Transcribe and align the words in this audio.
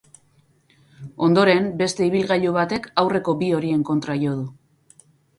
Ondoren, 1.25 1.67
beste 1.81 2.07
ibilgailu 2.07 2.53
batek 2.55 2.87
aurreko 3.01 3.35
bi 3.43 3.51
horien 3.59 3.83
kontra 3.91 4.15
jo 4.23 4.33
du. 4.39 5.03